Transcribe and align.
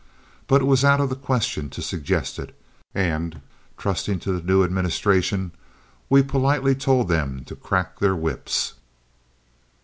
But 0.47 0.61
it 0.63 0.65
was 0.65 0.83
out 0.83 0.99
of 0.99 1.09
the 1.09 1.15
question 1.15 1.69
to 1.69 1.79
suggest 1.83 2.39
it, 2.39 2.55
and, 2.95 3.39
trusting 3.77 4.17
to 4.21 4.31
the 4.31 4.41
new 4.41 4.63
administration, 4.63 5.51
we 6.09 6.23
politely 6.23 6.73
told 6.73 7.07
them 7.07 7.43
to 7.45 7.55
crack 7.55 7.99
their 7.99 8.15
whips. 8.15 8.73